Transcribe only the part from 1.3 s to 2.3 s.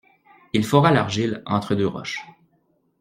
entre deux roches.